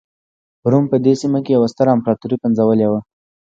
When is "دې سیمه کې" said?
1.05-1.51